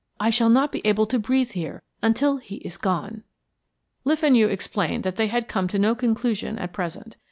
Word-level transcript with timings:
I 0.19 0.31
shall 0.31 0.49
not 0.49 0.71
be 0.71 0.81
able 0.83 1.05
to 1.05 1.19
breathe 1.19 1.51
here 1.51 1.83
until 2.01 2.37
he 2.37 2.55
is 2.65 2.75
gone." 2.75 3.21
Le 4.03 4.15
Fenu 4.15 4.47
explained 4.47 5.03
that 5.03 5.15
they 5.15 5.27
had 5.27 5.47
come 5.47 5.67
to 5.67 5.77
no 5.77 5.93
conclusion 5.93 6.57
at 6.57 6.73
present. 6.73 7.17